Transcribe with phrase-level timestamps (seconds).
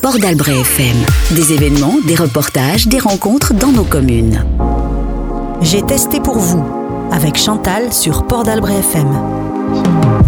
[0.00, 0.96] Port d'Albret FM.
[1.32, 4.44] Des événements, des reportages, des rencontres dans nos communes.
[5.60, 6.64] J'ai testé pour vous
[7.12, 9.08] avec Chantal sur Port d'Albret FM.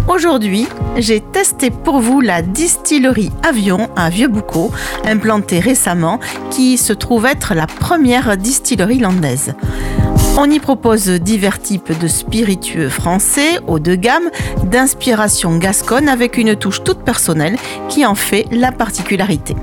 [0.08, 0.66] Aujourd'hui,
[0.96, 4.70] j'ai testé pour vous la distillerie Avion à Vieux-Boucau,
[5.04, 6.20] implantée récemment,
[6.50, 9.54] qui se trouve être la première distillerie landaise.
[10.36, 14.30] On y propose divers types de spiritueux français haut de gamme,
[14.64, 17.56] d'inspiration gasconne avec une touche toute personnelle
[17.88, 19.54] qui en fait la particularité.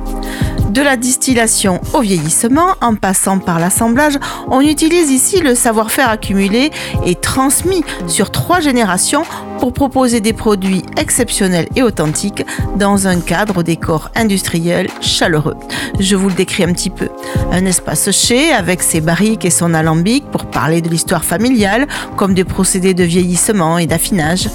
[0.71, 4.17] De la distillation au vieillissement, en passant par l'assemblage,
[4.49, 6.71] on utilise ici le savoir-faire accumulé
[7.05, 9.23] et transmis sur trois générations
[9.59, 12.45] pour proposer des produits exceptionnels et authentiques
[12.77, 15.57] dans un cadre au décor industriel chaleureux.
[15.99, 17.09] Je vous le décris un petit peu.
[17.51, 22.33] Un espace chez avec ses barriques et son alambic pour parler de l'histoire familiale comme
[22.33, 24.47] des procédés de vieillissement et d'affinage.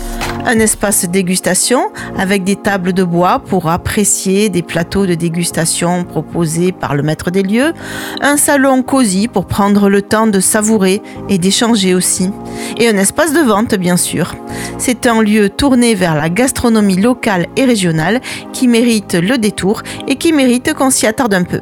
[0.46, 6.72] Un espace dégustation avec des tables de bois pour apprécier des plateaux de dégustation proposés
[6.72, 7.72] par le maître des lieux.
[8.20, 12.30] Un salon cosy pour prendre le temps de savourer et d'échanger aussi.
[12.78, 14.34] Et un espace de vente bien sûr.
[14.78, 18.20] C'est un lieu tourné vers la gastronomie locale et régionale
[18.52, 21.60] qui mérite le détour et qui mérite qu'on s'y attarde un peu.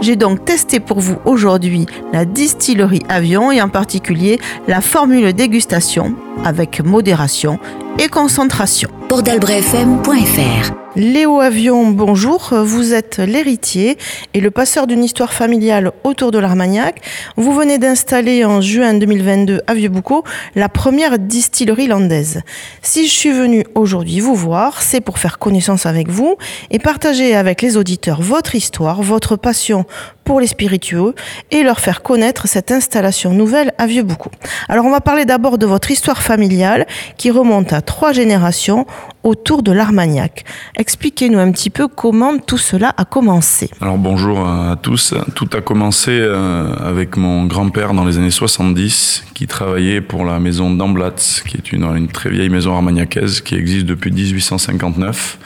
[0.00, 6.14] J'ai donc testé pour vous aujourd'hui la distillerie Avion et en particulier la formule dégustation
[6.44, 7.58] avec modération
[7.98, 8.88] et concentration.
[9.08, 12.52] Portdalbrefm.fr Léo Avion, bonjour.
[12.52, 13.96] Vous êtes l'héritier
[14.34, 17.00] et le passeur d'une histoire familiale autour de l'Armagnac.
[17.36, 20.24] Vous venez d'installer en juin 2022 à Vieux-Boucau
[20.56, 22.42] la première distillerie landaise.
[22.82, 26.34] Si je suis venu aujourd'hui vous voir, c'est pour faire connaissance avec vous
[26.72, 29.84] et partager avec les auditeurs votre histoire, votre passion
[30.24, 31.14] pour les spiritueux
[31.50, 34.30] et leur faire connaître cette installation nouvelle à Vieux-Boucau.
[34.68, 38.86] Alors on va parler d'abord de votre histoire familiale qui remonte à trois générations
[39.22, 40.44] autour de l'Armagnac.
[40.76, 43.70] Expliquez-nous un petit peu comment tout cela a commencé.
[43.80, 45.14] Alors bonjour à tous.
[45.34, 50.38] Tout a commencé euh, avec mon grand-père dans les années 70 qui travaillait pour la
[50.38, 55.38] maison d'Amblatz, qui est une, une très vieille maison armagnacaise qui existe depuis 1859.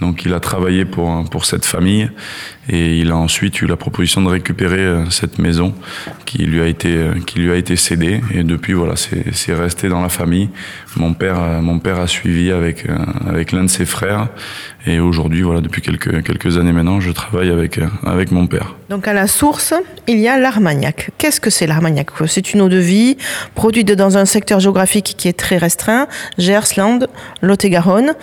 [0.00, 2.10] Donc il a travaillé pour, pour cette famille
[2.68, 5.74] et il a ensuite eu la proposition de récupérer euh, cette maison
[6.26, 9.88] qui lui a été, euh, qui lui a été cédée et depuis voilà c'est resté
[9.88, 10.50] dans la famille.
[10.96, 12.84] Mon père, euh, mon père a suivi avec,
[13.26, 14.28] avec l'un de ses frères
[14.86, 18.74] et aujourd'hui voilà depuis quelques, quelques années maintenant je travaille avec, avec mon père.
[18.90, 19.74] Donc à la source
[20.06, 21.10] il y a l'Armagnac.
[21.18, 22.08] Qu'est-ce que c'est l'Armagnac?
[22.26, 23.16] C'est une eau de vie
[23.54, 26.06] produite dans un secteur géographique qui est très restreint,
[26.38, 27.08] Gers, Landes,
[27.42, 28.14] Lot-et-Garonne.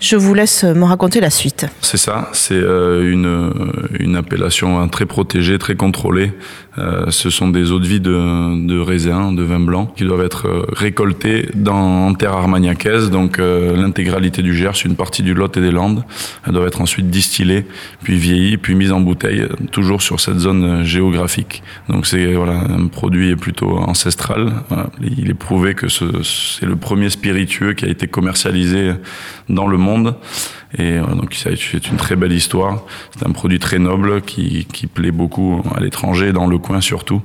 [0.00, 1.66] Je vous laisse me raconter la suite.
[1.80, 3.52] C'est ça, c'est une,
[3.98, 6.32] une appellation très protégée, très contrôlée.
[6.78, 10.24] Euh, ce sont des eaux de vie de, de raisin, de vin blanc, qui doivent
[10.24, 15.34] être euh, récoltées dans, en terre armagnacaise, donc euh, l'intégralité du Gers, une partie du
[15.34, 16.02] Lot et des Landes.
[16.46, 17.66] Elles doivent être ensuite distillées,
[18.02, 21.62] puis vieillies, puis mises en bouteille, toujours sur cette zone géographique.
[21.90, 24.52] Donc c'est voilà, un produit plutôt ancestral.
[25.02, 28.92] Il est prouvé que c'est le premier spiritueux qui a été commercialisé
[29.48, 30.14] dans le monde.
[30.78, 32.84] Et donc c'est une très belle histoire.
[33.14, 37.20] C'est un produit très noble qui, qui plaît beaucoup à l'étranger, dans le coin surtout.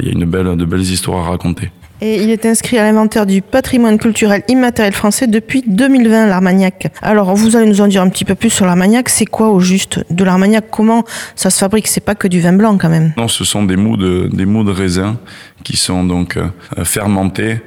[0.00, 1.70] il y a une belle, de belles histoires à raconter.
[2.00, 6.92] Et il est inscrit à l'inventaire du patrimoine culturel immatériel français depuis 2020, l'Armagnac.
[7.00, 9.08] Alors, vous allez nous en dire un petit peu plus sur l'Armagnac.
[9.08, 10.66] C'est quoi au juste de l'Armagnac?
[10.70, 11.04] Comment
[11.36, 11.86] ça se fabrique?
[11.86, 13.14] C'est pas que du vin blanc quand même.
[13.16, 15.18] Non, ce sont des mous de, des mous de raisin
[15.62, 16.48] qui sont donc euh,
[16.84, 17.60] fermentés,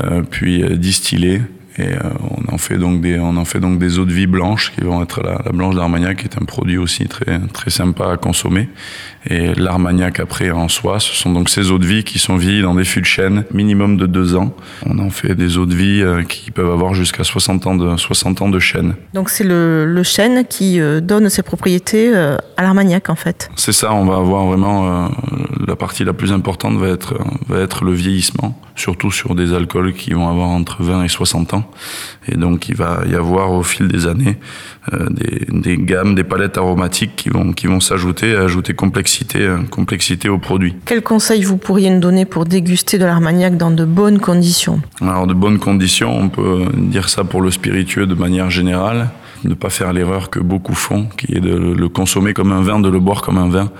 [0.00, 1.42] euh, puis euh, distillés
[1.78, 4.26] et euh, on en fait donc des, on en fait donc des eaux de vie
[4.26, 7.70] blanches qui vont être la, la blanche d'Armagnac, qui est un produit aussi très très
[7.70, 8.68] sympa à consommer.
[9.28, 12.62] Et l'Armagnac après en soi, ce sont donc ces eaux de vie qui sont vieillies
[12.62, 14.54] dans des fûts de chêne, minimum de deux ans.
[14.84, 17.96] On en fait des eaux de vie euh, qui peuvent avoir jusqu'à 60 ans de
[17.96, 18.94] 60 ans de chêne.
[19.14, 23.50] Donc c'est le, le, chêne qui euh, donne ses propriétés à l'Armagnac en fait.
[23.56, 25.08] C'est ça, on va avoir vraiment
[25.66, 27.14] la partie la plus importante va être
[27.48, 31.54] va être le vieillissement, surtout sur des alcools qui vont avoir entre 20 et 60
[31.54, 31.70] ans.
[32.28, 34.38] Et donc, il va y avoir au fil des années
[34.92, 39.58] euh, des, des, gammes, des palettes aromatiques qui vont, qui vont s'ajouter, ajouter complexité, euh,
[39.70, 40.74] complexité au produit.
[40.84, 44.80] Quels conseils vous pourriez nous donner pour déguster de l'armagnac dans de bonnes conditions?
[45.00, 49.10] Alors, de bonnes conditions, on peut dire ça pour le spiritueux de manière générale
[49.44, 52.80] ne pas faire l'erreur que beaucoup font, qui est de le consommer comme un vin,
[52.80, 53.70] de le boire comme un vin.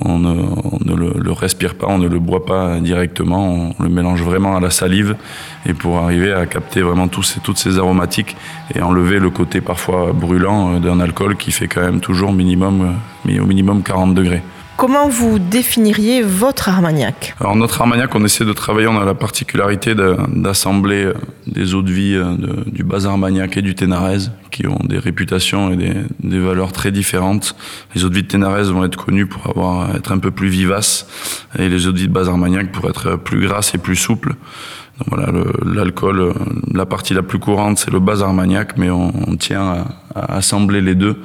[0.00, 3.82] On ne, on ne le, le, respire pas, on ne le boit pas directement, on
[3.82, 5.16] le mélange vraiment à la salive
[5.66, 8.36] et pour arriver à capter vraiment tous ces, toutes ces aromatiques
[8.74, 12.96] et enlever le côté parfois brûlant euh, d'un alcool qui fait quand même toujours minimum,
[13.28, 14.42] euh, au minimum 40 degrés.
[14.78, 17.34] Comment vous définiriez votre Armagnac?
[17.38, 21.14] Alors notre Armagnac, on essaie de travailler, on a la particularité d'assembler euh,
[21.46, 25.72] des eaux de vie de, du bas Armagnac et du Ténarèse qui ont des réputations
[25.72, 27.56] et des, valeurs très différentes.
[27.94, 30.48] Les eaux de vie de Ténarès vont être connues pour avoir, être un peu plus
[30.48, 31.08] vivaces
[31.58, 34.34] et les eaux de vie de Bas-Armagnac pour être plus grasses et plus souples.
[34.98, 35.32] Donc voilà,
[35.64, 36.34] l'alcool,
[36.72, 41.16] la partie la plus courante, c'est le Bas-Armagnac, mais on, tient à assembler les deux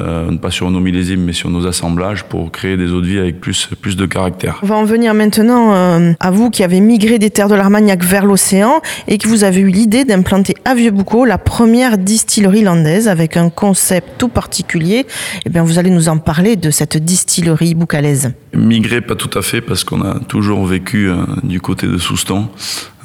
[0.00, 3.18] euh, pas sur nos millésimes, mais sur nos assemblages pour créer des eaux de vie
[3.18, 4.58] avec plus, plus de caractère.
[4.62, 8.04] On va en venir maintenant euh, à vous qui avez migré des terres de l'Armagnac
[8.04, 13.08] vers l'océan et que vous avez eu l'idée d'implanter à Vieux-Boucau la première distillerie landaise
[13.08, 15.06] avec un concept tout particulier.
[15.44, 18.32] Eh bien, vous allez nous en parler de cette distillerie boucalaise.
[18.54, 22.48] Migrer, pas tout à fait, parce qu'on a toujours vécu euh, du côté de Souston.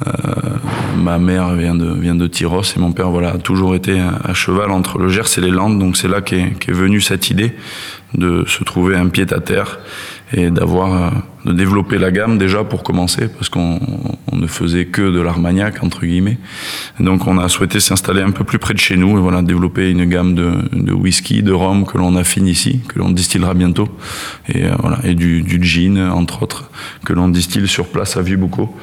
[0.06, 0.10] Euh,
[0.96, 4.34] ma mère vient de, vient de Tyros et mon père voilà, a toujours été à
[4.34, 5.78] cheval entre le Gers et les Landes.
[5.78, 7.52] Donc c'est là qu'est qu est venue cette idée
[8.14, 9.78] de se trouver un pied à terre
[10.34, 11.10] et d'avoir euh,
[11.44, 13.80] de développer la gamme déjà pour commencer parce qu'on
[14.30, 16.38] on ne faisait que de l'armagnac entre guillemets.
[17.00, 19.90] Donc on a souhaité s'installer un peu plus près de chez nous et voilà développer
[19.90, 23.88] une gamme de, whisky de rhum que l'on affine ici que l'on distillera bientôt.
[24.48, 26.70] Et euh, voilà et du, gin entre autres
[27.04, 28.74] que l'on distille sur place à Vieux-Boucau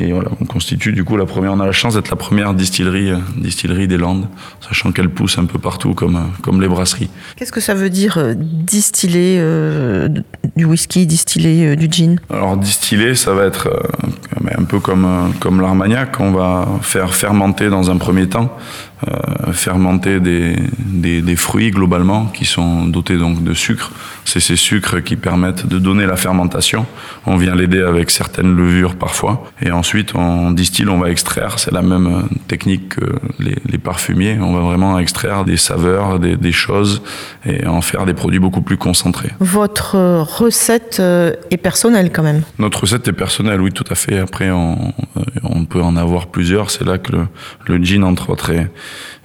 [0.00, 2.54] et voilà, on constitue du coup la première, on a la chance d'être la première
[2.54, 4.26] distillerie, euh, distillerie des Landes,
[4.60, 7.10] sachant qu'elle pousse un peu partout comme, euh, comme les brasseries.
[7.36, 9.40] Qu'est-ce que ça veut dire euh, distiller
[10.56, 12.18] du whisky, distiller du gin?
[12.30, 13.68] Alors distiller, ça va être
[14.56, 18.56] un peu comme, comme l'armagnac, on va faire fermenter dans un premier temps,
[19.08, 23.92] euh, fermenter des, des, des, fruits globalement qui sont dotés donc de sucre.
[24.26, 26.84] C'est ces sucres qui permettent de donner la fermentation.
[27.24, 29.44] On vient l'aider avec certaines levures parfois.
[29.62, 31.58] Et ensuite, on distille, on va extraire.
[31.58, 33.06] C'est la même technique que
[33.38, 34.38] les, les, parfumiers.
[34.38, 37.00] On va vraiment extraire des saveurs, des, des, choses
[37.46, 39.30] et en faire des produits beaucoup plus concentrés.
[39.40, 44.18] Votre recette est personnelle quand même Notre recette est personnelle, oui, tout à fait.
[44.18, 44.92] Après, on,
[45.42, 46.70] on peut en avoir plusieurs.
[46.70, 47.26] C'est là que le,
[47.66, 48.70] le gin, entre autres, est,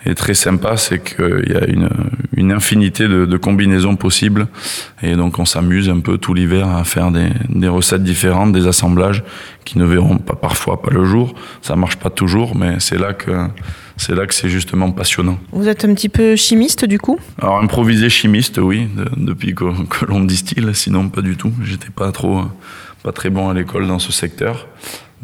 [0.05, 1.89] est très sympa, c'est qu'il y a une,
[2.35, 4.47] une infinité de, de, combinaisons possibles.
[5.01, 8.67] Et donc on s'amuse un peu tout l'hiver à faire des, des, recettes différentes, des
[8.67, 9.23] assemblages
[9.63, 11.33] qui ne verront pas parfois pas le jour.
[11.61, 13.31] Ça marche pas toujours, mais c'est là que
[13.97, 15.39] c'est là que c'est justement passionnant.
[15.51, 17.17] Vous êtes un petit peu chimiste du coup?
[17.41, 21.51] Alors improvisé chimiste, oui, de, depuis que, que l'on distille, sinon pas du tout.
[21.63, 22.43] J'étais pas trop,
[23.03, 24.67] pas très bon à l'école dans ce secteur.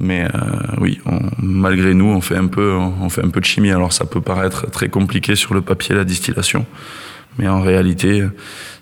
[0.01, 0.39] Mais euh,
[0.80, 3.71] oui, on, malgré nous, on fait, un peu, on fait un peu de chimie.
[3.71, 6.65] Alors ça peut paraître très compliqué sur le papier, la distillation.
[7.38, 8.24] Mais en réalité,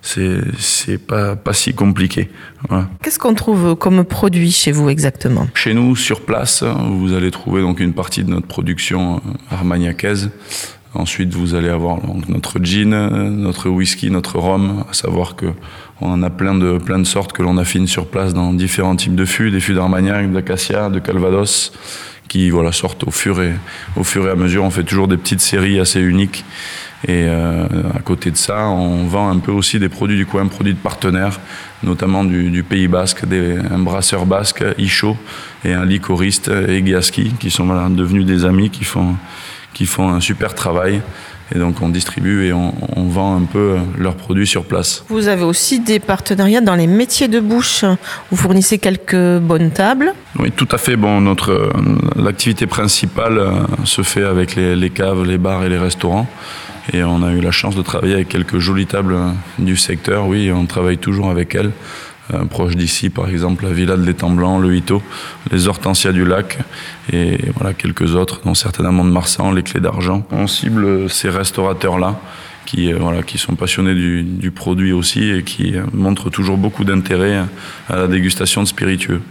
[0.01, 2.30] c'est pas, pas si compliqué.
[2.68, 2.89] Voilà.
[3.04, 5.48] Qu'est-ce qu'on trouve comme produit chez vous exactement?
[5.54, 9.21] Chez nous, sur place, vous allez trouver donc une partie de notre production
[9.51, 10.31] armagnacaise.
[10.95, 12.89] Ensuite, vous allez avoir donc, notre gin,
[13.30, 15.45] notre whisky, notre rhum, à savoir que
[16.01, 18.95] on en a plein de, plein de sortes que l'on affine sur place dans différents
[18.95, 21.73] types de fûts, des fûts d'Armagnac, d'Acacia, de Calvados,
[22.27, 23.53] qui voilà, sortent au fur, et,
[23.95, 24.63] au fur et à mesure.
[24.63, 26.45] On fait toujours des petites séries assez uniques.
[27.07, 27.65] Et euh,
[27.95, 30.79] à côté de ça, on vend un peu aussi des produits du coin, produits de
[30.79, 31.39] partenaires,
[31.81, 35.17] notamment du, du Pays Basque, des, un brasseur basque, Icho,
[35.63, 39.15] et un licoriste, Egiaski, qui sont voilà, devenus des amis, qui font,
[39.73, 41.01] qui font un super travail.
[41.53, 45.03] Et donc on distribue et on, on, vend un peu leurs produits sur place.
[45.09, 47.85] Vous avez aussi des partenariats dans les métiers de bouche.
[48.29, 50.13] Vous fournissez quelques bonnes tables.
[50.37, 50.95] Oui, tout à fait.
[50.95, 51.71] Bon, notre
[52.15, 53.41] l'activité principale
[53.83, 56.27] se fait avec les, les, caves, les bars et les restaurants.
[56.93, 59.15] Et on a eu la chance de travailler avec quelques jolies tables
[59.59, 60.27] du secteur.
[60.27, 61.71] Oui, on travaille toujours avec elles.
[62.50, 65.02] Proche d'ici, par exemple la Villa de l'Étang Blanc, le Hito,
[65.52, 66.59] les Hortensias du Lac
[67.12, 70.26] et voilà quelques autres, dont certainement de Marsan, les Clés d'Argent.
[70.31, 72.19] On cible ces restaurateurs-là
[72.69, 76.57] qui, euh, voilà, qui sont passionnés du, du, produit aussi et qui euh, montrent toujours
[76.57, 77.44] beaucoup d'intérêt
[77.90, 79.21] à la dégustation de spiritueux.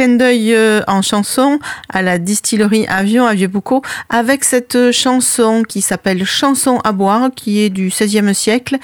[0.00, 1.58] Clin d'œil euh, en chanson
[1.90, 7.60] à la distillerie Avion à Vieux-Boucau avec cette chanson qui s'appelle Chanson à boire qui
[7.60, 8.78] est du XVIe siècle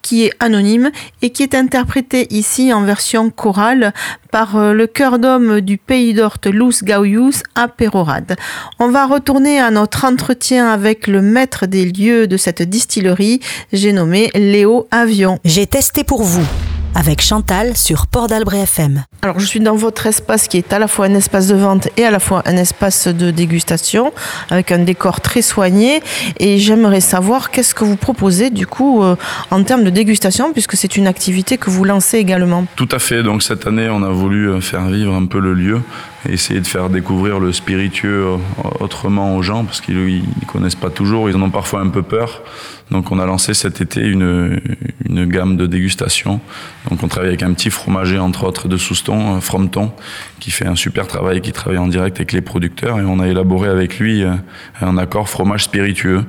[0.00, 3.92] qui est anonyme et qui est interprétée ici en version chorale
[4.30, 8.36] par euh, le chœur d'homme du pays d'Orte Luz Gauius à Pérorade.
[8.78, 13.40] On va retourner à notre entretien avec le maître des lieux de cette distillerie,
[13.74, 15.38] j'ai nommé Léo Avion.
[15.44, 16.46] J'ai testé pour vous
[16.94, 19.04] avec Chantal sur Port d'Albret FM.
[19.22, 21.88] Alors je suis dans votre espace qui est à la fois un espace de vente
[21.96, 24.12] et à la fois un espace de dégustation
[24.50, 26.02] avec un décor très soigné
[26.38, 29.16] et j'aimerais savoir qu'est-ce que vous proposez du coup euh,
[29.50, 32.66] en termes de dégustation puisque c'est une activité que vous lancez également?
[32.76, 35.54] Tout à fait, donc cette année on a voulu euh, faire vivre un peu le
[35.54, 35.80] lieu
[36.28, 38.36] essayer de faire découvrir le spiritueux euh,
[38.80, 42.02] autrement aux gens parce qu'ils ne connaissent pas toujours, ils en ont parfois un peu
[42.02, 42.42] peur.
[42.90, 44.60] Donc on a lancé cet été une,
[45.08, 46.40] une gamme de dégustation.
[46.90, 49.92] Donc on travaille avec un petit fromager entre autres de Souston, Frometon,
[50.40, 53.28] qui fait un super travail, qui travaille en direct avec les producteurs et on a
[53.28, 54.34] élaboré avec lui euh,
[54.80, 56.24] un accord fromage spiritueux.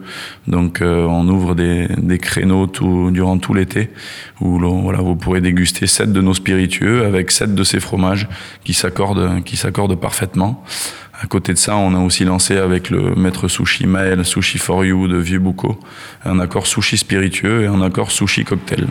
[0.47, 3.89] Donc euh, on ouvre des, des créneaux tout, durant tout l'été
[4.39, 8.27] où voilà, vous pourrez déguster sept de nos spiritueux avec sept de ces fromages
[8.63, 9.41] qui s'accordent
[9.95, 10.63] parfaitement.
[11.21, 14.83] À côté de ça, on a aussi lancé avec le maître sushi Maël Sushi for
[14.83, 15.79] You de Vieux-Boucau
[16.25, 18.87] un accord sushi spiritueux et un accord sushi cocktail.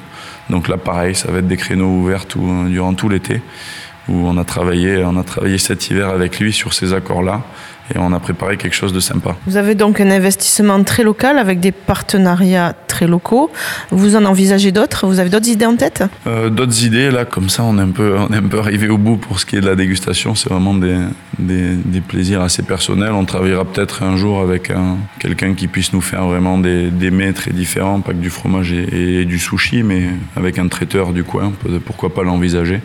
[0.48, 3.42] Donc là, pareil, ça va être des créneaux ouverts tout, durant tout l'été
[4.08, 7.42] où on a travaillé, on a travaillé cet hiver avec lui sur ces accords-là
[7.94, 9.36] et on a préparé quelque chose de sympa.
[9.46, 13.50] Vous avez donc un investissement très local avec des partenariats très locaux.
[13.90, 15.06] Vous en envisagez d'autres?
[15.06, 16.04] Vous avez d'autres idées en tête?
[16.26, 18.88] Euh, D'autres idées, là, comme ça, on est, un peu, on est un peu arrivé
[18.88, 20.34] au bout pour ce qui est de la dégustation.
[20.34, 20.96] C'est vraiment des,
[21.38, 23.12] des, des, plaisirs assez personnels.
[23.12, 24.70] On travaillera peut-être un jour avec
[25.18, 28.72] quelqu'un qui puisse nous faire vraiment des, des mets très différents, pas que du fromage
[28.72, 31.52] et, et du sushi, mais avec un traiteur du coin.
[31.84, 32.80] Pourquoi pas l'envisager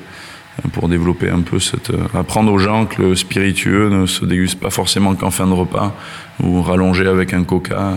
[0.74, 1.92] pour développer un peu cette.
[1.92, 5.54] Euh, apprendre aux gens que le spiritueux ne se déguste pas forcément qu'en fin de
[5.54, 5.96] repas
[6.42, 7.94] ou rallongé avec un coca.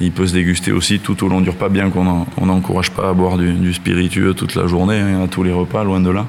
[0.00, 3.12] Il peut se déguster aussi tout au long du repas, bien qu'on n'encourage pas à
[3.12, 6.26] boire du, spiritueux toute la journée, hein, à tous les repas, loin de là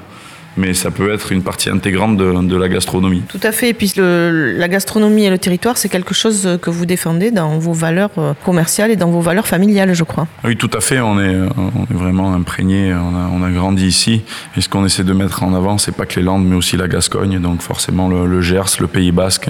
[0.56, 3.22] mais ça peut être une partie intégrante de, de la gastronomie.
[3.28, 3.70] Tout à fait.
[3.70, 7.58] Et puis le, la gastronomie et le territoire, c'est quelque chose que vous défendez dans
[7.58, 10.26] vos valeurs euh, commerciales et dans vos valeurs familiales, je crois.
[10.44, 11.00] Oui, tout à fait.
[11.00, 12.94] On est, on est vraiment imprégné.
[12.94, 14.22] On a, on a grandi ici.
[14.56, 16.76] Et ce qu'on essaie de mettre en avant, c'est pas que les Landes, mais aussi
[16.76, 17.38] la Gascogne.
[17.38, 19.48] Donc forcément le, le Gers, le Pays Basque,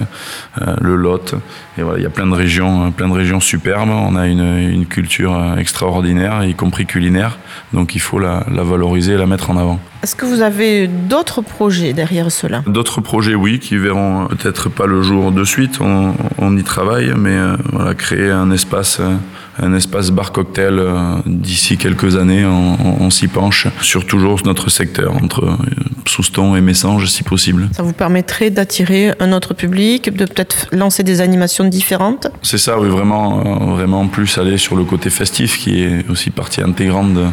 [0.61, 1.35] euh, le Lot.
[1.77, 3.89] Et voilà, il y a plein de régions, plein de régions superbes.
[3.89, 7.37] On a une, une culture extraordinaire, y compris culinaire.
[7.73, 9.79] Donc il faut la, la valoriser et la mettre en avant.
[10.03, 12.61] Est-ce que vous avez d'autres projets derrière cela?
[12.67, 15.79] D'autres projets, oui, qui verront peut-être pas le jour de suite.
[15.81, 19.15] On, y travaille, mais euh, voilà, créer un espace, euh,
[19.59, 24.69] un espace bar cocktail euh, d'ici quelques années, on, on s'y penche sur toujours notre
[24.69, 25.57] secteur entre euh,
[26.05, 27.69] Souston et Messanges, si possible.
[27.73, 32.27] Ça vous permettrait d'attirer un autre public, de peut-être lancer des animations différentes?
[32.43, 36.29] C'est ça, oui, vraiment, euh, vraiment plus aller sur le côté festif, qui est aussi
[36.29, 37.25] partie intégrante de,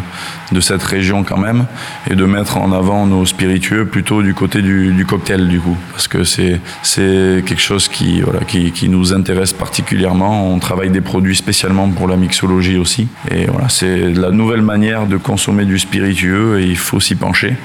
[0.53, 1.67] de cette région quand même,
[2.11, 5.77] et de mettre en avant nos spiritueux plutôt du côté du, du cocktail du coup,
[5.93, 10.53] parce que c'est c'est quelque chose qui voilà qui, qui nous intéresse particulièrement.
[10.53, 15.17] On travaille des produits spécialement pour la mixologie aussi, et c'est la nouvelle manière de
[15.17, 17.57] consommer du spiritueux et il faut s'y pencher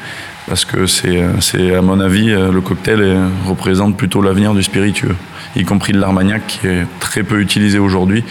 [0.47, 5.15] parce que c'est c'est à mon avis le cocktail représente plutôt l'avenir du spiritueux
[5.55, 8.23] y compris de l'armagnac qui est très peu utilisé aujourd'hui,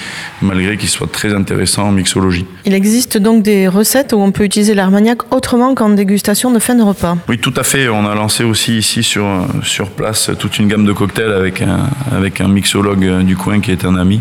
[0.43, 2.47] malgré qu'il soit très intéressant en mixologie.
[2.65, 6.75] Il existe donc des recettes où on peut utiliser l'armagnac autrement qu'en dégustation de fin
[6.75, 7.89] de repas Oui, tout à fait.
[7.89, 9.27] On a lancé aussi ici sur,
[9.63, 13.73] sur place toute une gamme de cocktails avec un, avec un mixologue du coin qui
[13.73, 14.21] est un ami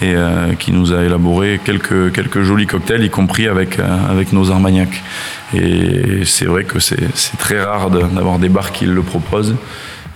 [0.00, 4.32] et euh, qui nous a élaboré quelques, quelques jolis cocktails, y compris avec, euh, avec
[4.32, 5.02] nos armagnacs.
[5.54, 9.54] Et c'est vrai que c'est très rare d'avoir des bars qui le proposent.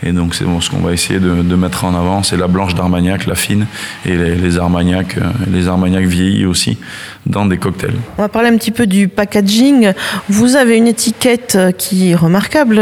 [0.02, 2.46] Et donc c'est bon, ce qu'on va essayer de, de, mettre en avant, c'est la
[2.46, 3.66] blanche d'Armagnac, la fine,
[4.06, 5.16] et les, les Armagnac,
[5.50, 6.78] les Armagnac vieillis aussi
[7.26, 7.96] dans des cocktails.
[8.16, 9.92] On va parler un petit peu du packaging.
[10.28, 12.80] Vous avez une étiquette qui est remarquable.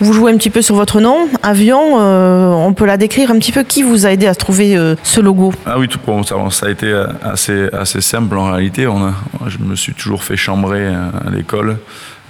[0.00, 2.00] Vous jouez un petit peu sur votre nom, Avion.
[2.00, 3.62] Euh, on peut la décrire un petit peu.
[3.62, 5.52] Qui vous a aidé à trouver euh, ce logo?
[5.66, 8.86] Ah oui, tout bon, ça, ça, a été assez, assez simple en réalité.
[8.86, 9.14] On a,
[9.46, 11.78] je me suis toujours fait chambrer à l'école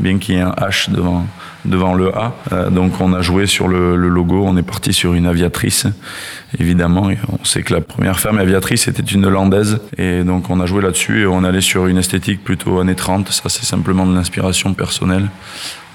[0.01, 1.27] bien qu'il y ait un H devant,
[1.65, 2.35] devant le A.
[2.53, 5.87] Euh, donc on a joué sur le, logo, on est parti sur une aviatrice,
[6.59, 7.11] évidemment.
[7.11, 9.81] Et on sait que la première femme aviatrice était une Hollandaise.
[9.99, 13.31] Et donc on a joué là-dessus et on allait sur une esthétique plutôt années 30.
[13.31, 15.29] Ça c'est simplement de l'inspiration personnelle.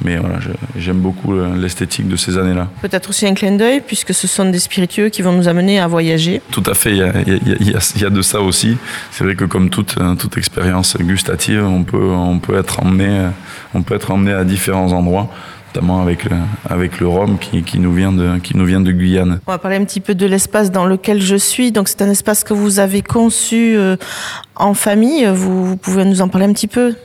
[0.04, 0.40] Mais voilà,
[0.76, 2.68] j'aime beaucoup euh, l'esthétique de ces années-là.
[2.82, 5.88] Peut-être aussi un clin d'œil, puisque ce sont des spiritueux qui vont nous amener à
[5.88, 6.42] voyager.
[6.52, 8.78] Tout à fait, il y a, il y a, il y a de ça aussi.
[9.12, 13.30] C'est vrai que comme toute, euh, toute expérience gustative, on peut, on, peut être emmené,
[13.74, 15.32] on peut être emmené à différents endroits
[15.76, 16.38] notamment avec le,
[16.70, 19.40] avec le rhum qui, qui, nous vient de, qui nous vient de Guyane.
[19.46, 21.72] On va parler un petit peu de l'espace dans lequel je suis.
[21.72, 23.98] Donc c'est un espace que vous avez conçu euh,
[24.56, 25.26] en famille.
[25.34, 26.96] Vous, vous pouvez nous en parler un petit peu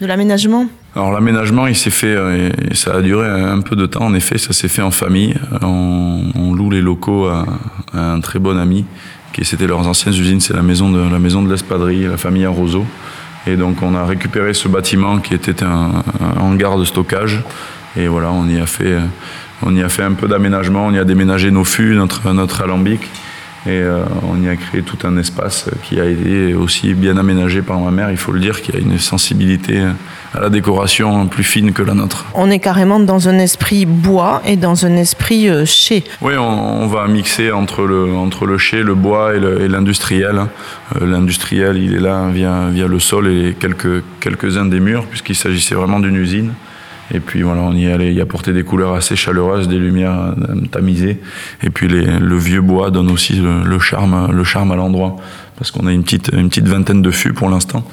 [0.00, 0.66] de l'aménagement?
[0.94, 4.04] Alors l'aménagement, il s'est fait, euh, et ça a duré un peu de temps.
[4.04, 5.34] En effet, ça s'est fait en famille.
[5.62, 7.46] On, on loue les locaux à,
[7.94, 8.84] un très bon ami,
[9.32, 10.40] qui c'était leurs anciennes usines.
[10.40, 12.84] C'est la maison de la maison de l'espadrille, la famille Arroso.
[13.46, 17.42] Et donc on a récupéré ce bâtiment qui était un, un hangar de stockage.
[17.96, 18.96] Et voilà, on y a fait,
[19.62, 20.86] on y a fait un peu d'aménagement.
[20.86, 23.02] On y a déménagé nos fûts, notre notre alambic.
[23.66, 27.60] Et euh, on y a créé tout un espace qui a été aussi bien aménagé
[27.60, 28.10] par ma mère.
[28.10, 29.82] Il faut le dire qu'il y a une sensibilité
[30.32, 32.24] à la décoration plus fine que la nôtre.
[32.34, 36.04] On est carrément dans un esprit bois et dans un esprit euh, chai.
[36.22, 40.46] Oui, on, va mixer entre le, entre le chai, le bois et l'industriel.
[40.96, 45.36] Euh, l'industriel, il est là via, via le sol et quelques, quelques-uns des murs, puisqu'il
[45.36, 46.54] s'agissait vraiment d'une usine.
[47.12, 50.60] Et puis voilà, on y allait y apporter des couleurs assez chaleureuses, des lumières euh,
[50.70, 51.18] tamisées.
[51.62, 55.16] Et puis les, le vieux bois donne aussi le, charme, le charme à l'endroit.
[55.56, 57.86] Parce qu'on a une petite, une petite vingtaine de fûts pour l'instant.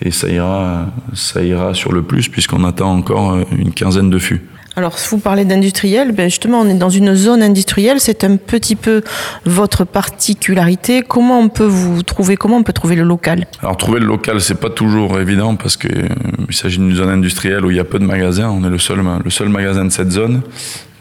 [0.00, 4.18] Et ça ira, ça ira sur le plus, puisqu'on attend encore euh, une quinzaine de
[4.18, 4.42] fûts.
[4.74, 8.00] Alors, si vous parlez d'industriel, ben justement, on est dans une zone industrielle.
[8.00, 9.02] C'est un petit peu
[9.44, 11.02] votre particularité.
[11.02, 13.46] Comment on peut vous trouver Comment on peut trouver le local?
[13.60, 16.08] Alors, trouver le local, c'est pas toujours évident parce que euh,
[16.50, 18.48] s'agit d'une zone industrielle où il y a peu de magasins.
[18.50, 20.42] On est le seul, le seul magasin de cette zone.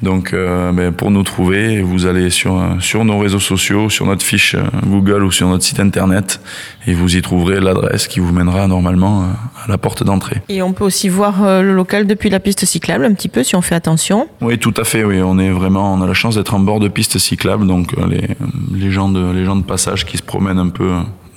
[0.02, 4.26] Donc, euh, ben, pour nous trouver, vous allez sur, sur nos réseaux sociaux, sur notre
[4.26, 6.42] fiche euh, Google ou sur notre site internet,
[6.88, 9.26] et vous y trouverez l'adresse qui vous mènera normalement euh,
[9.66, 10.42] à la porte d'entrée.
[10.50, 13.56] Et on peut aussi voir le local depuis la piste cyclable un petit peu si
[13.56, 14.28] on fait attention.
[14.42, 15.04] Oui, tout à fait.
[15.04, 17.94] Oui, on est vraiment, on a la chance d'être en bord de piste cyclable, donc
[18.10, 18.30] les,
[18.74, 20.90] les gens de les gens de passage qui se promènent un peu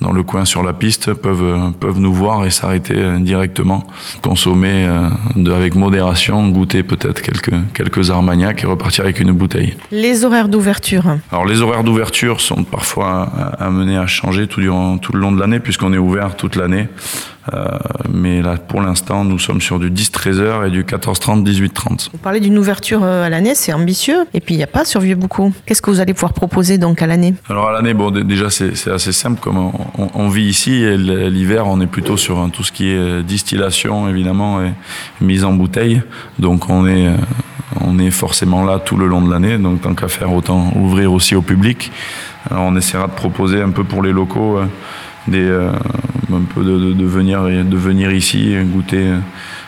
[0.04, 3.86] dans le coin sur la piste peuvent, peuvent nous voir et s'arrêter directement,
[4.20, 9.76] consommer euh, de, avec modération, goûter peut-être quelques, quelques armagnacs et repartir avec une bouteille.
[9.90, 13.22] Les horaires d'ouverture Alors les horaires d'ouverture sont parfois
[13.58, 16.88] amenés à changer tout, durant, tout le long de l'année puisqu'on est ouvert toute l'année.
[17.52, 17.66] Euh,
[18.10, 22.10] mais là, pour l'instant, nous sommes sur du 10-13h et du 14-30, 18-30.
[22.12, 24.24] Vous parlez d'une ouverture euh, à l'année, c'est ambitieux.
[24.32, 25.52] Et puis, il n'y a pas sur Vieux-Beaucoup.
[25.66, 27.34] Qu'est-ce que vous allez pouvoir proposer donc à l'année?
[27.50, 29.40] Alors, à l'année, bon, déjà, c'est assez simple.
[29.40, 32.96] Comme on, vit ici, et l'hiver, on est plutôt sur hein, tout ce qui est
[32.96, 34.72] euh, distillation, évidemment, et
[35.20, 36.02] mise en bouteille.
[36.38, 37.08] Donc, on est,
[37.80, 39.58] on est forcément là tout le long de l'année.
[39.58, 41.92] Donc, tant qu'à faire, autant ouvrir aussi au public.
[42.50, 44.60] Alors, on essaiera de proposer un peu pour les locaux
[45.28, 45.70] des, euh,
[46.32, 49.12] un peu de, de, venir, de venir ici goûter,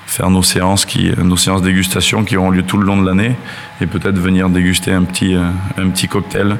[0.06, 3.36] faire nos séances, qui, nos séances dégustation qui auront lieu tout le long de l'année
[3.80, 6.56] et peut-être venir déguster un petit, euh, un petit cocktail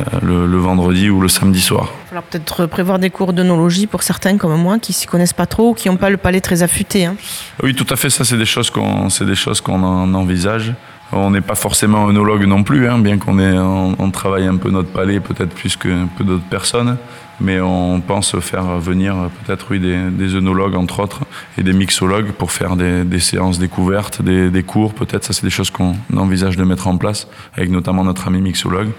[0.00, 1.88] euh, le, vendredi ou le samedi soir.
[1.90, 5.32] Il va falloir peut-être prévoir des cours d'onologie pour certains comme moi qui s'y connaissent
[5.32, 7.06] pas trop ou qui n'ont pas le palais très affûté.
[7.06, 7.16] Hein.
[7.62, 8.10] Oui, tout à fait.
[8.10, 10.74] Ça, c'est des choses qu'on, c'est des choses qu'on envisage.
[11.12, 14.90] On n'est pas forcément œnologue non plus, hein, bien qu'on on, travaille un peu notre
[14.90, 16.96] palais, peut-être plus que peu d'autres personnes
[17.40, 21.20] mais on pense faire venir peut-être oui, des, des, œnologues entre autres
[21.58, 25.24] et des mixologues pour faire des, séances découvertes, des, cours peut-être.
[25.24, 28.90] Ça, c'est des choses qu'on envisage de mettre en place avec notamment notre ami mixologue.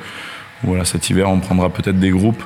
[0.63, 2.41] Voilà, cet hiver, on prendra peut-être des groupes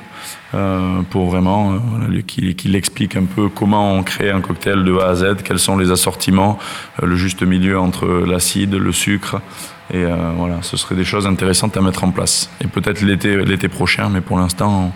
[0.54, 5.08] euh, pour vraiment euh, qu'il explique un peu comment on crée un cocktail de A
[5.08, 6.58] à Z, quels sont les assortiments,
[7.02, 9.40] euh, le juste milieu entre l'acide, le sucre.
[9.94, 10.06] Et
[10.38, 12.48] voilà, ce serait des choses intéressantes à mettre en place.
[12.62, 14.90] Et peut-être l'été prochain, mais pour l'instant,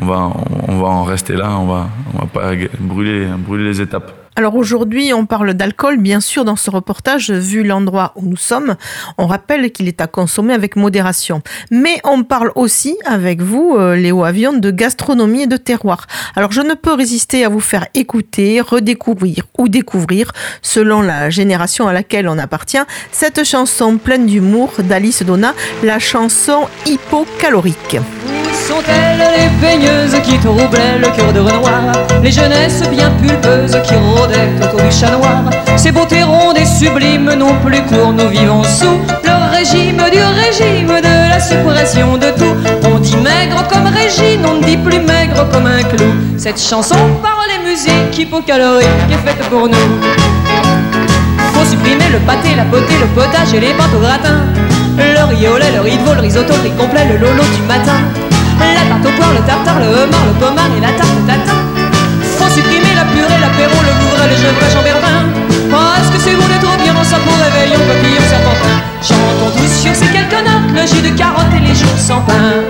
[0.00, 0.32] on va,
[0.68, 4.23] on va en rester là, on va, on va pas brûler, brûler les étapes.
[4.36, 8.74] Alors aujourd'hui, on parle d'alcool, bien sûr, dans ce reportage, vu l'endroit où nous sommes.
[9.16, 11.40] On rappelle qu'il est à consommer avec modération.
[11.70, 16.08] Mais on parle aussi, avec vous, euh, Léo Avion, de gastronomie et de terroir.
[16.34, 21.86] Alors je ne peux résister à vous faire écouter, redécouvrir ou découvrir, selon la génération
[21.86, 27.98] à laquelle on appartient, cette chanson pleine d'humour d'Alice Donna, la chanson hypocalorique
[28.64, 31.92] sont-elles les qui troublaient le cœur de Renoir?
[32.22, 33.94] Les jeunesses bien pulpeuses qui
[34.62, 35.42] autour du chat noir
[35.76, 40.88] Ces beautés rondes et sublimes non plus courts, nous vivons sous le régime du régime
[40.88, 42.56] de la suppression de tout
[42.92, 46.96] On dit maigre comme Régine, on ne dit plus maigre comme un clou Cette chanson
[47.22, 50.54] parle les musiques hypocaloriques est faite pour nous
[51.64, 54.46] supprimer le pâté, la potée, le potage et les pâtes au gratin.
[54.98, 57.42] Le riz au lait, le riz de veau, le risotto, le riz complet, le lolo
[57.42, 57.98] du matin.
[58.60, 61.58] La tarte au poire, le tartare, le homard, le pommard et la tarte tatin.
[62.38, 65.26] Faut supprimer la purée, l'apéro, le le gevrey, chambertin.
[65.72, 69.82] Oh, est-ce que c'est bon d'être bien dans sa peau, réveillon, papillon, serpentin Chantons tous
[69.82, 72.64] sur ces quelques notes, le jus de carotte et les jours sans pain.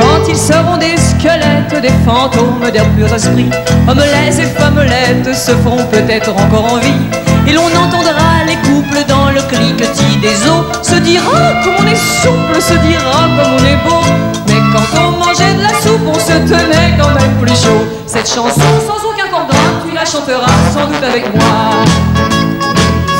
[0.00, 3.50] Quand ils seront des squelettes, des fantômes, des purs esprits,
[3.88, 7.04] hommes et femmelettes se feront peut-être encore en vie.
[7.46, 11.94] Et l'on entendra les couples dans le cliquetis des eaux se dira comme on est
[11.94, 14.43] souple, se dira comme on est beau.
[14.72, 17.82] Quand on mangeait de la soupe, on se tenait quand même plus chaud.
[18.06, 21.84] Cette chanson sans aucun contrat, tu la chanteras sans doute avec moi.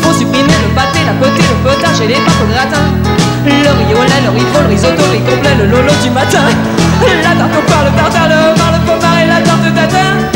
[0.02, 2.86] Faut supprimer le pâté, la potée, le potage et les pâtes au gratin.
[3.46, 6.44] Le riz au lait, le riz le risotto, le riz complet, le lolo du matin.
[7.22, 10.33] La tarte au le tartare, le homard, le pommard et la tarte tatin.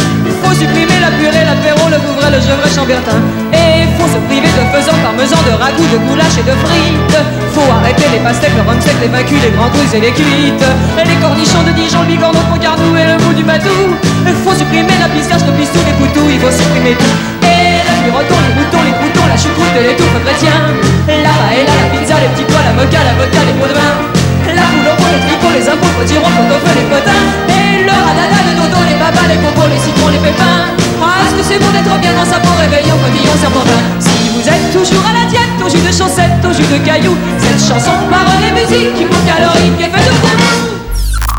[0.49, 3.21] Faut supprimer la purée, l'apéro, le bouvret, le gevrey, chambertin.
[3.53, 7.21] Et faut se priver de faisant, parmesan, de ragoût, de goulash et de frites.
[7.53, 10.69] Faut arrêter les pastèques, le rhum sec, les vacus, les grands crues et les cuites.
[11.05, 13.93] Les cornichons de Dijon, le bigorneau, le pogardou et le bout du matou.
[14.41, 17.17] Faut supprimer la pistache, le pistou, les poutous, il faut supprimer tout.
[17.45, 20.65] Et le miroton, les boutons, les boutons, la choucroute et les touffes chrétiens.
[21.13, 23.93] La paella, la pizza, les petits pois, la mocha, la vodka, les pots de vin.
[24.49, 27.48] La poule au les tripots, les impôts, le potiron, le pot les potins.
[32.01, 35.69] Bien dans sa peau, réveillon, cotillon, serpentin Si vous êtes toujours à la diète, au
[35.69, 40.07] jus de chaussettes, au jus de cailloux, cette chanson, parole et musique, hypocalorique est faite
[40.07, 41.39] de vous.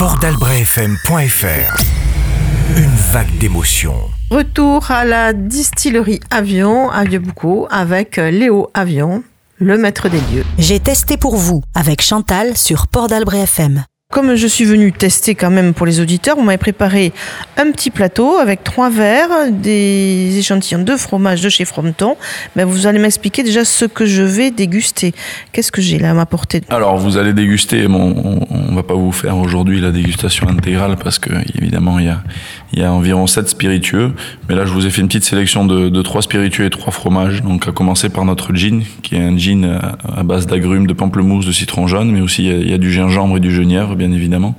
[2.78, 4.10] Une vague d'émotions.
[4.32, 9.24] Retour à la distillerie Avion à Vieux-Boucau avec Léo Avion,
[9.58, 10.46] le maître des lieux.
[10.58, 13.84] J'ai testé pour vous avec Chantal sur Port d'Albret FM.
[14.12, 17.14] Comme je suis venu tester quand même pour les auditeurs, vous m'avez préparé
[17.58, 22.18] un petit plateau avec trois verres, des échantillons de fromage de chez Frometon.
[22.56, 25.14] Mais vous allez m'expliquer déjà ce que je vais déguster.
[25.52, 27.88] Qu'est-ce que j'ai là à m'apporter Alors, vous allez déguster.
[27.88, 28.16] Bon,
[28.50, 32.10] on, on va pas vous faire aujourd'hui la dégustation intégrale parce que évidemment il y
[32.10, 32.24] a,
[32.74, 34.14] il y a environ 7 spiritueux.
[34.48, 36.92] Mais là, je vous ai fait une petite sélection de, de 3 spiritueux et 3
[36.92, 37.42] fromages.
[37.42, 39.80] Donc, à commencer par notre gin, qui est un gin
[40.16, 42.74] à, base d'agrumes, de pamplemousse, de citron jaune, mais aussi il y, a, il y
[42.74, 44.56] a du gingembre et du genièvre, bien évidemment.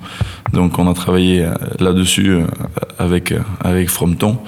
[0.53, 2.42] Donc, on a travaillé euh, là-dessus euh,
[2.99, 4.38] avec, avec Frometon,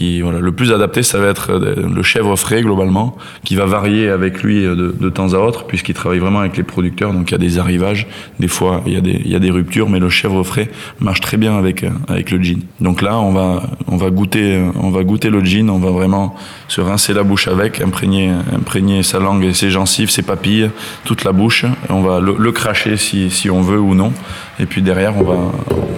[0.00, 4.42] le plus adapté, ça va être euh, le chèvre frais, globalement, qui va varier avec
[4.42, 7.12] lui de, de temps à autre, puisqu'il travaille vraiment avec les producteurs.
[7.12, 8.06] Donc, il y a des arrivages.
[8.40, 10.68] Des fois, il y a des, il y a des ruptures, mais le chèvre frais
[11.00, 12.60] marche très bien avec, avec le gin.
[12.80, 16.34] Donc là, on va, on va goûter, on va goûter le gin, on va vraiment
[16.68, 20.70] se rincer la bouche avec, imprégner, imprégner sa langue et ses gencives, ses papilles,
[21.04, 21.64] toute la bouche.
[21.88, 24.12] On va le, le cracher si, si on veut ou non.
[24.58, 25.38] Et puis derrière, on va,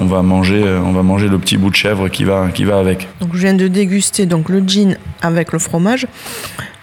[0.00, 2.78] on va manger, on va manger le petit bout de chèvre qui va, qui va
[2.78, 3.08] avec.
[3.20, 6.08] Donc je viens de déguster donc le gin avec le fromage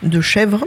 [0.01, 0.65] de chèvre.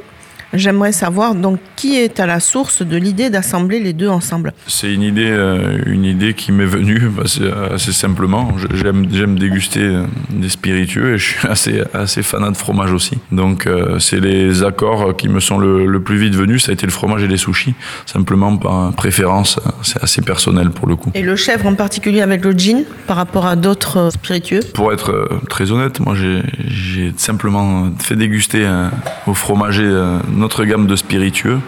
[0.55, 4.55] J'aimerais savoir donc qui est à la source de l'idée d'assembler les deux ensemble?
[4.67, 8.53] C'est une idée, euh, une idée qui m'est venue assez, assez simplement.
[8.73, 13.19] J'aime, j'aime déguster euh, des spiritueux et je suis assez, assez fanat de fromage aussi.
[13.31, 16.65] Donc euh, c'est les accords qui me sont le, le, plus vite venus.
[16.65, 17.75] Ça a été le fromage et les sushis,
[18.07, 19.61] simplement par préférence.
[19.83, 21.11] C'est assez personnel pour le coup.
[21.15, 24.61] Et le chèvre en particulier avec le gin par rapport à d'autres spiritueux?
[24.73, 28.67] Pour être très honnête, moi j'ai, j'ai simplement fait déguster
[29.27, 29.87] au fromager
[30.39, 31.61] notre gamme de spiritueux.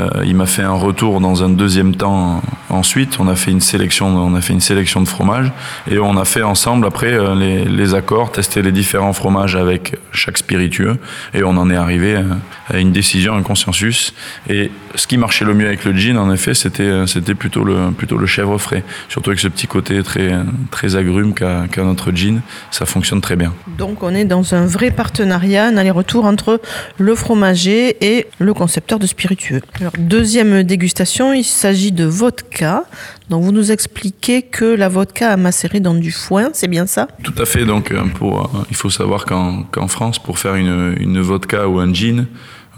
[0.00, 2.42] Euh, il m'a fait un retour dans un deuxième temps.
[2.70, 5.52] Ensuite, on a fait une sélection, on a fait une sélection de fromages
[5.90, 10.38] et on a fait ensemble après euh, les, accords, tester les différents fromages avec chaque
[10.38, 10.96] spiritueux
[11.34, 12.16] et on en est arrivé
[12.68, 14.14] à une décision, un consensus.
[14.48, 17.90] Et ce qui marchait le mieux avec le gin, en effet, c'était c'était plutôt le
[17.90, 20.32] plutôt le chèvre frais, surtout avec ce petit côté très
[20.70, 23.52] très agrume qu'a qu notre gin, ça fonctionne très bien.
[23.78, 26.60] Donc on est dans un vrai partenariat, un aller-retour entre
[26.98, 29.60] le fromager et le concepteur de spiritueux.
[29.98, 32.84] Deuxième dégustation, il s'agit de vodka.
[33.30, 37.08] Donc vous nous expliquez que la vodka a macéré dans du foin, c'est bien ça?
[37.22, 37.64] Tout à fait.
[37.64, 41.92] Donc pour, il faut savoir qu'en qu France, pour faire une, une vodka ou un
[41.92, 42.26] gin,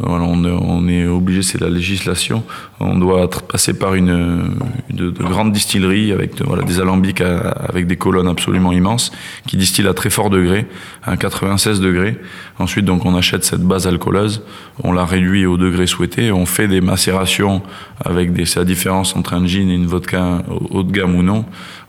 [0.01, 2.43] voilà, on, est obligé, c'est la législation.
[2.81, 4.57] On doit passer par une
[4.91, 9.13] de, de grandes distilleries avec voilà, des alambics avec des colonnes absolument immenses
[9.47, 10.67] qui distillent à très fort degré,
[11.05, 12.19] à 96 degrés.
[12.59, 14.43] Ensuite, donc, on achète cette base alcooleuse,
[14.83, 17.63] on la réduit au degré souhaité, on fait des macérations
[18.05, 21.23] avec des, c'est la différence entre un gin et une vodka haut de gamme ou
[21.23, 21.45] non.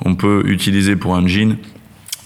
[0.05, 1.55] On peut utiliser pour un gin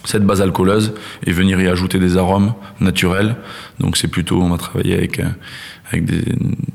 [0.06, 0.94] cette base alcooleuse
[1.26, 3.36] et venir y ajouter des arômes naturels.
[3.80, 5.22] Donc c'est plutôt, on va travailler avec,
[5.92, 6.24] avec des,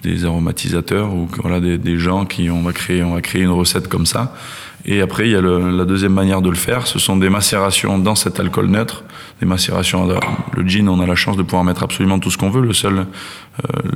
[0.03, 3.51] des aromatisateurs ou voilà, des, des, gens qui, on va, créer, on va créer une
[3.51, 4.35] recette comme ça.
[4.87, 7.99] Et après, il y a la deuxième manière de le faire, ce sont des macérations
[7.99, 9.03] dans cet alcool neutre,
[9.40, 10.07] des macérations.
[10.53, 12.61] Le gin, on a la chance de pouvoir mettre absolument tout ce qu'on veut.
[12.61, 13.07] Le seul, euh,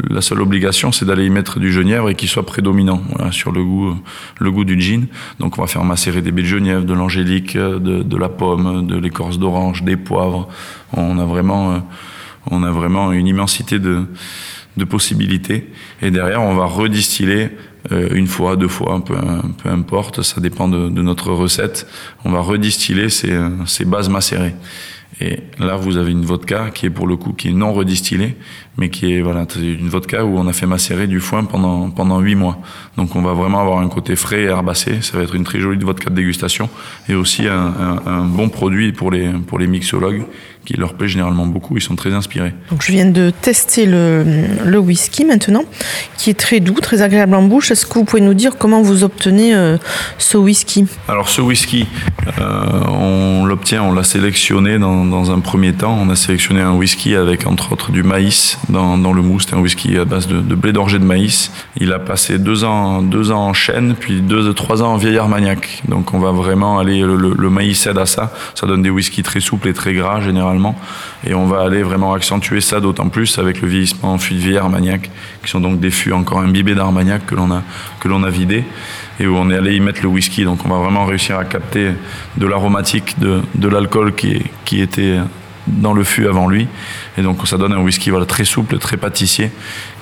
[0.08, 3.62] la seule obligation, c'est d'aller y mettre du genièvre et qu'il soit prédominant sur le
[3.62, 3.96] goût,
[4.38, 5.08] le goût du gin.
[5.40, 8.86] Donc, on va faire macérer des baies de genièvre, de l'angélique, de, de, la pomme,
[8.86, 10.48] de l'écorce d'orange, des poivres.
[10.94, 11.78] On a vraiment, euh,
[12.50, 14.04] on a vraiment une immensité de,
[14.76, 15.70] de possibilités.
[16.02, 17.50] Et derrière, on va redistiller
[17.92, 19.14] euh, une fois, deux fois, peu,
[19.62, 21.86] peu importe, ça dépend de, de, notre recette.
[22.24, 24.54] On va redistiller ces, ces bases macérées.
[25.20, 28.36] Et là, vous avez une vodka qui est pour le coup qui est non redistillée,
[28.78, 32.20] mais qui est voilà une vodka où on a fait macérer du foin pendant pendant
[32.20, 32.58] huit mois.
[32.96, 35.02] Donc on va vraiment avoir un côté frais et herbacé.
[35.02, 36.70] Ça va être une très jolie vodka de dégustation
[37.08, 37.54] et aussi un,
[38.06, 40.24] un, un bon produit pour les pour les mixologues
[40.68, 41.78] qui leur plaît généralement beaucoup.
[41.78, 42.52] Ils sont très inspirés.
[42.70, 44.22] Donc je viens de tester le,
[44.66, 45.64] le whisky maintenant,
[46.18, 47.70] qui est très doux, très agréable en bouche.
[47.70, 49.78] Est-ce que vous pouvez nous dire comment vous obtenez euh,
[50.18, 50.84] ce whisky?
[51.08, 51.86] Alors ce whisky,
[52.38, 55.98] euh, on l'obtient, on l'a sélectionné dans, dans, un premier temps.
[55.98, 59.46] On a sélectionné un whisky avec entre autres du maïs dans, le mousse.
[59.48, 61.50] C'est un whisky à base de, de blé d'orgée de maïs.
[61.76, 65.18] Il a passé deux ans, deux ans en chêne, puis deux, trois ans en vieil
[65.18, 65.82] armagnac.
[65.88, 68.32] Donc on va vraiment aller, le, maïs aide à ça.
[68.54, 70.76] Ça donne des whiskies très souples et très gras généralement
[71.26, 74.38] et on va aller vraiment accentuer ça d'autant plus avec le vieillissement en fût de
[74.38, 75.10] vieilles Armagnac,
[75.42, 77.62] qui sont donc des fûts encore imbibés d'Armagnac que l'on a,
[78.00, 78.64] que a vidé
[79.20, 80.44] et où on est allé y mettre le whisky.
[80.44, 81.92] Donc on va vraiment réussir à capter
[82.36, 85.18] de l'aromatique, de, l'alcool qui était
[85.68, 86.68] dans le fût avant lui.
[87.16, 89.50] Et donc ça donne un whisky voilà, très souple, très pâtissier,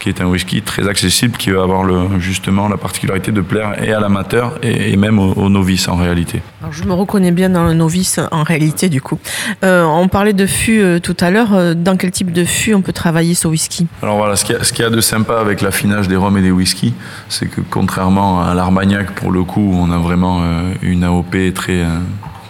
[0.01, 3.83] qui est un whisky très accessible, qui va avoir le, justement la particularité de plaire
[3.83, 6.43] et à l'amateur et, et, même aux, aux, novices en réalité.
[6.61, 9.19] Alors, je me reconnais bien dans le novice en réalité du coup.
[9.65, 11.55] Euh, on parlait de fût euh, tout à l'heure.
[11.55, 13.87] Euh, dans quel type de fût on peut travailler ce whisky?
[14.03, 16.51] Alors voilà, ce qu'il y, y, a de sympa avec l'affinage des rhums et des
[16.51, 16.95] whiskies,
[17.29, 21.85] c'est que contrairement à l'armagnac, pour le coup, on a vraiment euh, une AOP très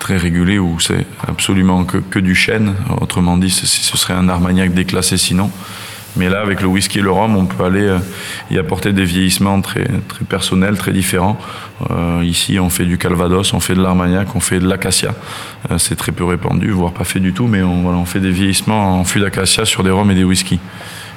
[0.07, 2.75] très régulé où c'est absolument que, que, du chêne.
[3.01, 3.67] Autrement dit, ce
[3.97, 5.51] serait un armagnac déclassé sinon.
[6.15, 7.99] Mais là, avec le whisky et le rhum, on peut aller euh,
[8.53, 11.37] y apporter des vieillissements très, très personnels, très différents.
[11.91, 15.13] Euh, ici, on fait du calvados, on fait de l'armagnac, on fait de l'acacia.
[15.73, 18.21] Euh, c'est très peu répandu, voire pas fait du tout, mais on, voilà, on fait
[18.21, 20.61] des vieillissements en fût d'acacia sur des rhums et des whiskies.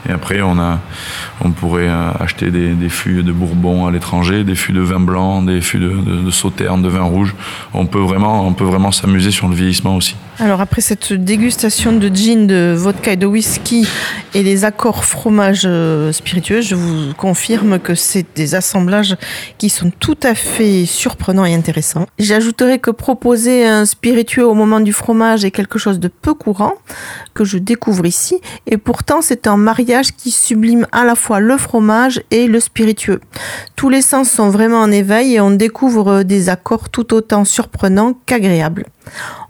[0.07, 4.99] Et après, on, pourrait acheter des, fûts de Bourbon à l'étranger, des fûts de vin
[4.99, 7.35] blanc, des fûts de, sauterne, de vin rouge.
[7.73, 10.15] On peut vraiment s'amuser sur le vieillissement aussi.
[10.41, 13.85] Alors après cette dégustation de gin, de vodka et de whisky
[14.33, 15.67] et des accords fromage
[16.13, 19.17] spiritueux, je vous confirme que c'est des assemblages
[19.57, 22.05] qui sont tout à fait surprenants et intéressants.
[22.19, 26.75] J'ajouterai que proposer un spiritueux au moment du fromage est quelque chose de peu courant
[27.33, 31.57] que je découvre ici et pourtant c'est un mariage qui sublime à la fois le
[31.57, 33.19] fromage et le spiritueux.
[33.75, 38.13] Tous les sens sont vraiment en éveil et on découvre des accords tout autant surprenants
[38.25, 38.85] qu'agréables.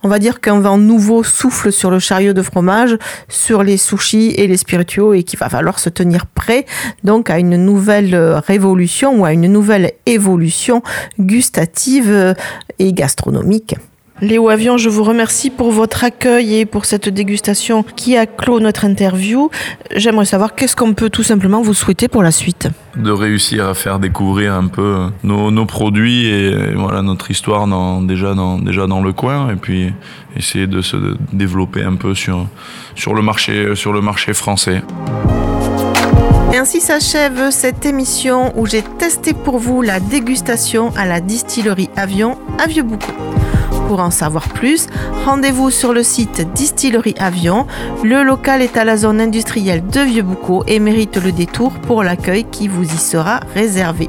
[0.04, 4.34] On va dire qu'un vent nouveau souffle sur le chariot de fromage, sur les sushis
[4.38, 6.66] et les spiritueux et qu'il va falloir se tenir prêt
[7.04, 10.82] donc à une nouvelle révolution ou à une nouvelle évolution
[11.20, 12.36] gustative
[12.80, 13.76] et gastronomique.
[14.22, 18.60] Léo Avion, je vous remercie pour votre accueil et pour cette dégustation qui a clos
[18.60, 19.50] notre interview.
[19.96, 22.68] J'aimerais savoir qu'est-ce qu'on peut tout simplement vous souhaiter pour la suite.
[22.98, 28.02] De réussir à faire découvrir un peu nos, nos produits et voilà notre histoire dans,
[28.02, 29.94] déjà, dans, déjà dans le coin et puis
[30.36, 30.98] essayer de se
[31.32, 32.46] développer un peu sur,
[32.96, 34.82] sur, le, marché, sur le marché français.
[36.52, 41.90] Et ainsi s'achève cette émission où j'ai testé pour vous la dégustation à la distillerie
[41.96, 43.39] Avion à Vieux-Boucau.
[43.90, 44.86] Pour en savoir plus,
[45.26, 47.66] rendez-vous sur le site Distillerie Avion.
[48.04, 52.44] Le local est à la zone industrielle de Vieux-Boucau et mérite le détour pour l'accueil
[52.44, 54.08] qui vous y sera réservé.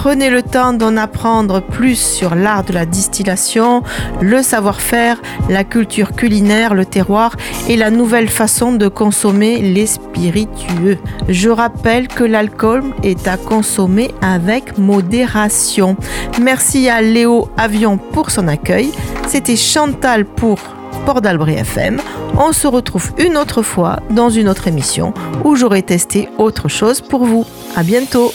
[0.00, 3.82] Prenez le temps d'en apprendre plus sur l'art de la distillation,
[4.20, 7.34] le savoir-faire, la culture culinaire, le terroir
[7.68, 10.98] et la nouvelle façon de consommer les spiritueux.
[11.28, 15.96] Je rappelle que l'alcool est à consommer avec modération.
[16.40, 18.92] Merci à Léo Avion pour son accueil.
[19.26, 20.60] C'était Chantal pour
[21.06, 22.00] Port d'Albret FM.
[22.38, 25.12] On se retrouve une autre fois dans une autre émission
[25.44, 27.44] où j'aurai testé autre chose pour vous.
[27.74, 28.30] À bientôt.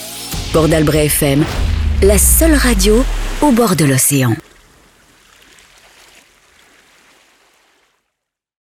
[0.51, 1.43] Port d'Albret FM,
[2.01, 3.03] la seule radio
[3.41, 4.35] au bord de l'océan.